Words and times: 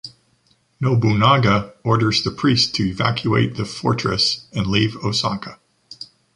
Nobunaga 0.81 1.75
orders 1.83 2.23
the 2.23 2.31
priest 2.31 2.73
to 2.73 2.83
evacuate 2.89 3.53
the 3.55 3.65
fortress 3.65 4.47
and 4.51 4.65
leave 4.65 4.95
Osaka. 5.05 5.59